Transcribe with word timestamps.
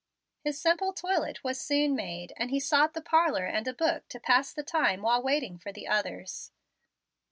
His 0.43 0.59
simple 0.59 0.93
toilet 0.93 1.43
was 1.43 1.61
soon 1.61 1.95
made, 1.95 2.33
and 2.37 2.49
he 2.49 2.59
sought 2.59 2.95
the 2.95 3.03
parlor 3.03 3.45
and 3.45 3.67
a 3.67 3.71
book 3.75 4.07
to 4.07 4.19
pass 4.19 4.51
the 4.51 4.63
time 4.63 5.03
while 5.03 5.21
waiting 5.21 5.59
for 5.59 5.71
the 5.71 5.87
Others. 5.87 6.49